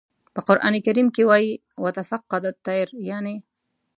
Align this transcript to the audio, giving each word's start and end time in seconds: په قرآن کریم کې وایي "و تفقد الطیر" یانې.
په 0.33 0.39
قرآن 0.47 0.73
کریم 0.85 1.07
کې 1.15 1.23
وایي 1.29 1.51
"و 1.83 1.85
تفقد 1.97 2.41
الطیر" 2.51 2.87
یانې. 3.09 3.37